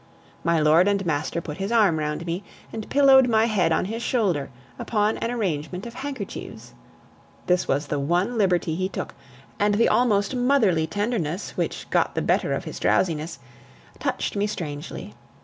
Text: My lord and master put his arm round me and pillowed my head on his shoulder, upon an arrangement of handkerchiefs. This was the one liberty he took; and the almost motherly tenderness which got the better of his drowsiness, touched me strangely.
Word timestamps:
My 0.43 0.59
lord 0.59 0.87
and 0.87 1.05
master 1.05 1.41
put 1.41 1.57
his 1.57 1.71
arm 1.71 1.99
round 1.99 2.25
me 2.25 2.43
and 2.73 2.89
pillowed 2.89 3.29
my 3.29 3.45
head 3.45 3.71
on 3.71 3.85
his 3.85 4.01
shoulder, 4.01 4.49
upon 4.79 5.19
an 5.19 5.29
arrangement 5.29 5.85
of 5.85 5.93
handkerchiefs. 5.93 6.73
This 7.45 7.67
was 7.67 7.85
the 7.85 7.99
one 7.99 8.35
liberty 8.35 8.73
he 8.73 8.89
took; 8.89 9.13
and 9.59 9.75
the 9.75 9.87
almost 9.89 10.35
motherly 10.35 10.87
tenderness 10.87 11.55
which 11.55 11.87
got 11.91 12.15
the 12.15 12.23
better 12.23 12.51
of 12.53 12.63
his 12.63 12.79
drowsiness, 12.79 13.37
touched 13.99 14.35
me 14.35 14.47
strangely. 14.47 15.13